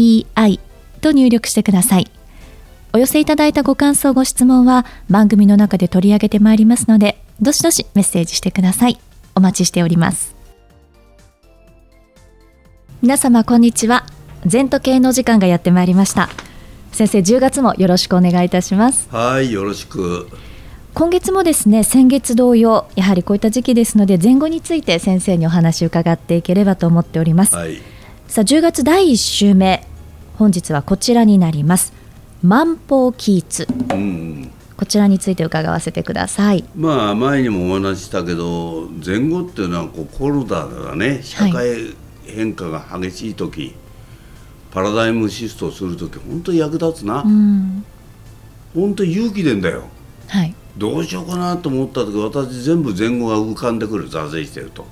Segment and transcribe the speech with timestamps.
[0.00, 0.60] ZENTOKEIEI
[1.00, 2.10] と入力してください。
[2.92, 8.98] お寄せいただいたご感想、ご質問は番組の中で取り上げてまいりますので、どしどしメッセージしてください。
[9.34, 10.34] お待ちしております。
[13.00, 14.06] 皆様、こんにちは。
[14.44, 16.28] 全時計の時間がやってまいりました。
[16.92, 19.08] 先生、10月もよろしくお願いいたします。
[19.12, 20.28] はい、よろしく。
[20.92, 27.80] 今月もですね先月同様やはりこういった時期ですので前後について先生にお話を伺っていければと思っております、はい、
[28.26, 29.86] さあ10月第1週目
[30.40, 31.92] 本日はこちらになります。
[32.42, 36.64] 万宝キーツ、うん、こちらについて伺わせてください。
[36.74, 43.74] まあ前にもお話したけど前後っていうのはこうコロナがね社会変化が激しい時、はい、
[44.70, 47.84] パラダイムシフトする時本当に役立つな、うん、
[48.74, 49.82] 本当勇気でんだよ。
[50.28, 50.54] はい。
[50.78, 54.86] どうしようかなと思った時私全部前後が浮かんでくる座禅してると。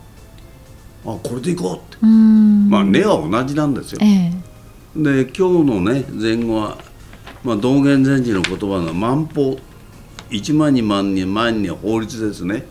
[1.06, 2.04] あこれでいこうって。
[2.04, 4.37] まあ根は同じなんですよ、えー、
[4.98, 6.78] で今日のね前後は、
[7.44, 9.56] まあ、道元禅師の言葉の万法
[10.30, 12.66] 1万2万2万に法律ですね。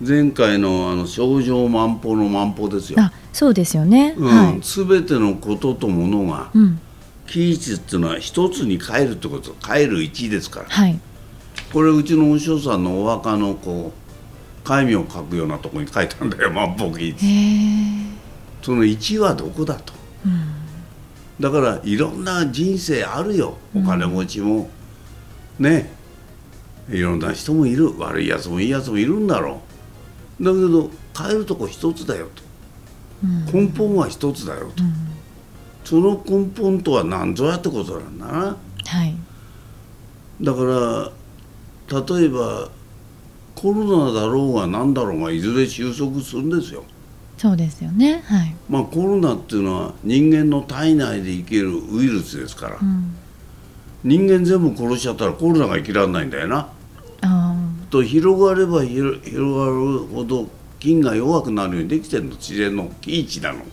[0.00, 3.00] 前回のあの症状万法の万法ですよ。
[3.00, 6.80] あそうですよね、うんはい、全てのこととものが、うん、
[7.26, 9.54] 期日っていうのは一つに変えるってこと。
[9.66, 10.98] 変える1ですから、はい。
[11.72, 14.08] これうちのお師匠さんのお墓のこう
[14.66, 17.14] 戒名を書くようなところに書いたんだよ万歩記
[18.62, 19.92] その1はどこだと、
[20.24, 20.57] うん、
[21.40, 23.56] だからいろんな人生あるよ。
[23.74, 24.70] お金持ちも、
[25.58, 25.90] うん、ね。
[26.90, 27.98] いろんな人もいる。
[27.98, 29.60] 悪いやつもいいやつもいるんだろ
[30.40, 30.44] う。
[30.44, 32.42] だけど変えるとこ一つだよと、
[33.24, 34.84] うん、根本は一つだよと、
[35.84, 39.16] その根本とは何ぞやってことなんだな、はい、
[40.40, 41.10] だから
[42.16, 42.68] 例えば
[43.56, 46.84] コロナだろうが何だろうがいずれ収束するんですよ。
[47.38, 53.16] そうですよね、はい、まあ、コロナっていうのは人間の体内で生きるウイルスですから、うん、
[54.02, 56.68] 人間全部殺しちゃったらコロナが生きられないんだよな。
[57.90, 62.30] と広がれば広がるほど菌が弱くなるようにできてるの。
[62.32, 63.64] 自然の基地なの。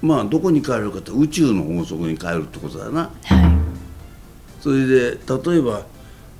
[0.00, 3.10] まあどこに帰るかって宇宙の法則に帰るってことだな。
[3.24, 5.84] はい、それで例えば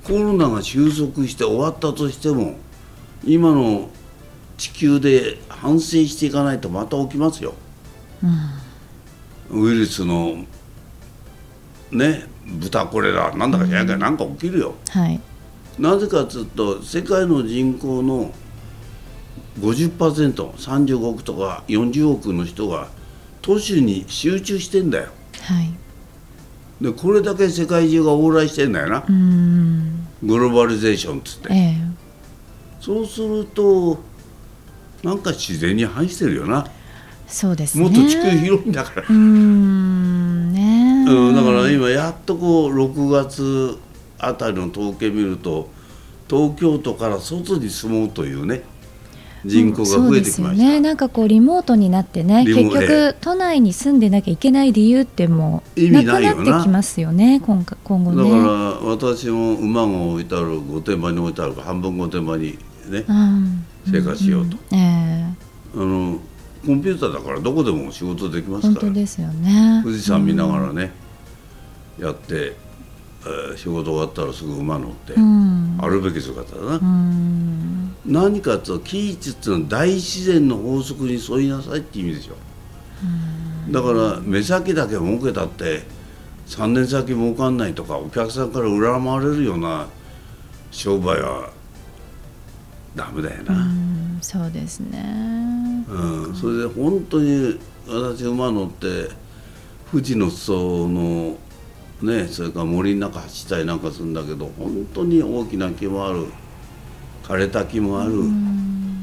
[0.03, 2.55] コロナが収束して終わったとしても
[3.25, 3.89] 今の
[4.59, 7.53] 地球で反省していかないとまた起きますよ、
[9.49, 10.43] うん、ウイルスの
[11.91, 15.19] ね豚これだなんだか知らないけど何か起きるよ、はい、
[15.79, 18.33] なぜかというと世界の人口の
[19.61, 22.89] 50%35 億とか40億の人が
[23.41, 25.05] 都市に集中してんだよ、
[25.41, 29.05] はい、でこれだけ世界中が往来してんだよな。
[30.21, 34.09] グローバリゼーションっつって、えー、そうすると
[35.03, 36.67] なんか自然に反してるよな。
[37.27, 39.07] そうです、ね、もっと地球広いんだから。
[39.09, 43.77] うんねうんだから今やっとこう6月
[44.17, 45.69] あたりの統計見ると
[46.29, 48.63] 東京都から外に住もうというね
[49.45, 50.79] 人口が増えてきました、うん、ね。
[50.79, 58.23] なんかこうリモートになってね結局都内に住んでなきゃいけない理由ってもうなくなってきますよね今今後ね。
[58.23, 58.53] だから
[58.89, 62.57] 私も馬が置いてある御殿場に置いてある半分御殿場に
[62.89, 66.19] ね、うん、生活しようと、うんえー、あの
[66.65, 68.81] コンピューターだからどこでも仕事できますから。
[68.81, 69.81] 本当ですよね。
[69.83, 70.91] 富士山見ながらね、
[71.99, 72.55] やって
[73.25, 75.13] えー、仕事終わったらすぐ馬乗って、
[75.81, 76.79] あるべき姿だな、
[78.05, 82.35] 何かとキーチっていうのは大自然の法則に沿いなさいって意味でしょ、
[83.71, 85.83] だから目先だけ儲けたって
[86.47, 89.87] 3年先儲かんないとかお客さんから恨まれるような
[90.71, 91.51] 商売は
[92.95, 93.67] ダメだよな、
[94.21, 95.85] そうですね。
[95.89, 96.35] うん。
[96.35, 99.09] それで本当に私馬乗って
[99.91, 101.37] 富士の裾の
[102.01, 106.25] ねそれから森の中走ったりなんかするんだけど本当に大きな木もある。
[107.23, 108.23] 枯れた木もある。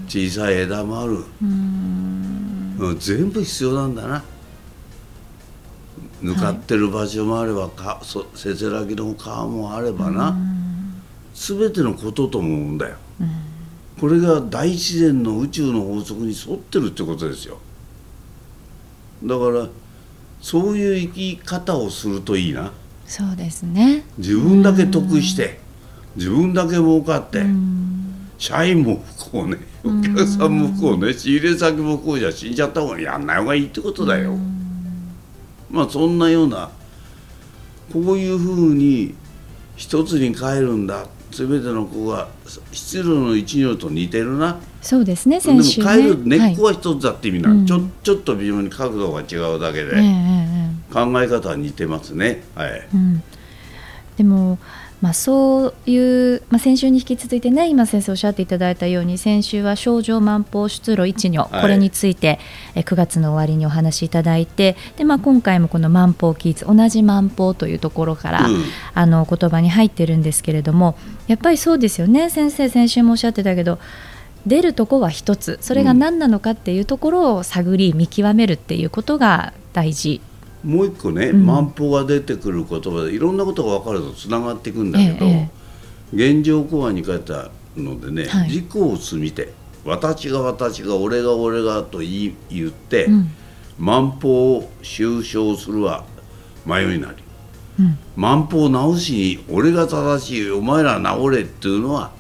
[0.09, 1.25] 小さい枝もある。
[1.43, 2.99] うん。
[2.99, 4.25] 全部必要なんだな。
[6.23, 10.37] ぬかってる場所もあればかそせせらぎの川もあればな。
[11.35, 12.97] 全てのことと思うんだよ
[14.01, 17.59] これが大自然の宇宙の法則に沿ってるってことですよ。
[19.25, 19.69] だから
[20.41, 22.73] そういう生き方をするといいな。
[23.07, 24.05] そうですね。
[24.19, 25.61] 自分だけ得して
[26.17, 27.45] 自分だけ儲かって
[28.37, 34.37] 社員も不幸ねお客さんも不幸ね仕入れ先も不幸じゃ死んじゃった方がやんない方がいいってことだよ。
[35.71, 36.71] まあそんなような
[37.93, 39.15] こういうふうに
[39.77, 42.29] 一つに帰るんだ全ての子が
[42.73, 44.59] 質量の一行と似てるな。
[44.83, 49.95] そうですね先週、ね、でも変える根っこは一つだって意味な、はい、ちょちょっと微妙に角度が違うだけで、
[50.93, 52.45] 考え方は似てますね。
[52.55, 53.23] はい、うん、
[54.17, 54.59] でも
[55.03, 62.39] まあ、そういう、まあ、先週に引き続いてね今先生おっしゃっていただいたように先週は症状万法出路一如、これについて
[62.75, 68.65] え9月の終わりにお話しいただいてで、まあ、今回もこの万法記述同じ万法というところから、うん、
[68.95, 70.97] あの言葉に入ってるんですけれども
[71.27, 72.31] やっぱりそうですよね。
[72.31, 73.79] 先生先週もおっしゃってたけど
[74.47, 80.21] 出るとこは一つそれが何なのかっていうところを探り見極めるっていうことが大事
[80.65, 85.51] もう一個ね、うん、万法が出てくる言葉でいろんなことが分かるとつながっていくんだけど、え
[86.13, 89.53] え、現状公安に書いたのでね、はい、自己を積みて
[89.85, 93.31] 私が私が俺が俺がと言言って、うん、
[93.79, 96.05] 万法を収承するは
[96.65, 97.23] 迷いなり、
[97.79, 102.11] うん、万法を直しに俺が正しいお前ら治れっていうのは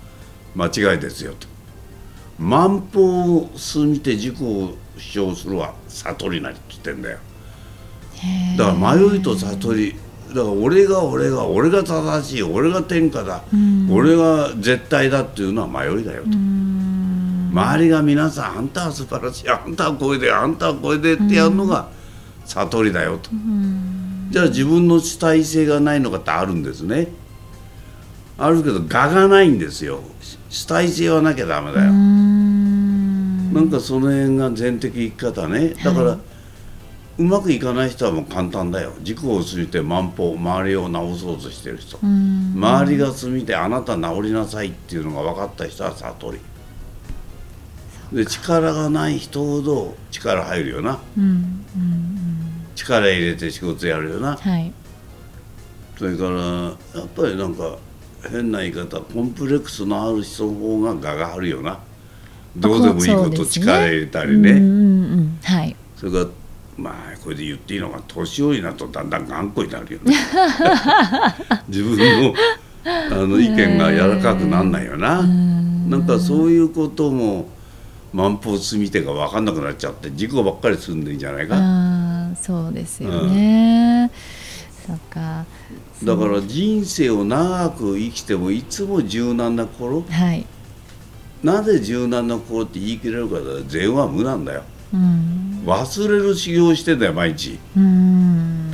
[0.55, 1.49] 間違いですよと。
[2.39, 7.19] 万法を積みて自己を主張するは悟りなりって言ってんだよ。
[8.57, 9.97] だから迷いと悟り。
[10.29, 16.29] だから俺が俺が俺が正しい俺が天下だ、うん、俺が絶対だっていうのは迷いだよと。
[16.31, 19.49] 周りが皆さんあんたは素晴らしい。
[19.49, 21.89] あんたはこれであんたはこれでってやるのが
[22.45, 23.31] 悟りだよと。
[24.31, 27.09] じゃあ自分の主体性がないのかってあるんですね。
[28.37, 30.01] あるけど我がないんですよ。
[30.51, 31.93] 主体性はなきゃダメだよ。
[31.93, 35.71] なんかその辺が全的生き方ね。
[35.83, 36.19] だから、はい
[37.19, 38.93] うまくいかない人はもう簡単だよ。
[38.99, 41.99] 自己を過ぎて万歩周りを治そうとしてる人。
[42.03, 46.39] 周りが過ぎてあなた治りなさいっていうのが分かった人は悟り。
[48.13, 51.65] で力がない人ほど力入るよな、うんうんうん、
[52.77, 54.73] 力入れて仕事やるよな、はい、
[55.99, 57.79] それからやっぱりなんか
[58.31, 61.81] 変な言い方コンプレックスのある人の方が我があるよな。
[62.57, 64.59] どうでもいいこと力入れたりね、ね。
[64.61, 66.27] うんうんうん、はい、それから
[66.77, 70.15] まあこれで言っていいのが年寄りになるとだんだん頑固になるよね。
[71.69, 72.35] 自分の
[72.85, 75.23] あの意見が柔らかくなんないよな。
[75.23, 77.49] なんかそういうことも
[78.13, 81.57] 万歩積み手が分かんなくなっちゃって事故ばっかりすんでんじゃないか。
[82.41, 84.11] そうですよね、
[84.89, 85.45] うん、そうか。
[86.05, 90.47] だから人生を長く生きてもいつも柔軟な心、はい、
[91.43, 94.63] なぜ柔軟な心って言い切れるかだ善は無なんだよ、
[94.93, 97.59] うん忘れる修行してんだよ毎日。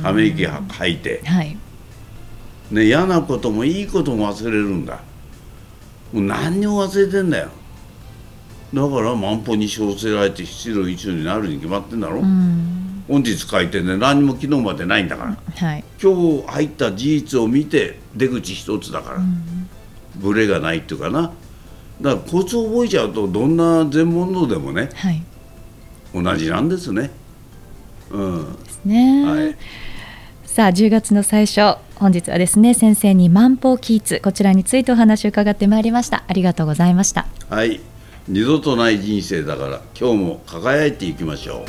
[0.01, 1.57] ため息吐いて、はい、
[2.69, 4.99] ね、嫌なこともいいことも忘れるんだ。
[6.13, 7.49] もう何にも忘れてんだよ。
[8.73, 12.21] だから万歩に生せられて七郎一路になるに決まってんだろ。
[13.07, 19.21] 本日書いてね何も昨日までないんだから、はい、今日入った事実を見て出口一つだから。
[20.15, 21.33] ブレがないっていうかな。
[22.01, 25.23] だからコツを覚えちゃうとどんな全問答でもね、はい
[26.13, 27.11] 同じなんですね。
[28.11, 29.25] うん、ですね。
[29.25, 29.55] はい。
[30.53, 37.79] さあ10月の最初本日はですね先生に万法キーツこちらについてお話を伺ってまいりましたありがとうございましたはい
[38.27, 41.65] 二度とない人生だから今日も輝いていきましょ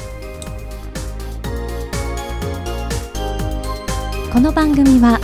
[4.30, 5.18] うこの番組は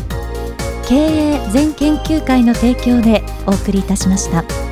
[0.88, 4.69] 経営全研究会の提供でお送りいたしました。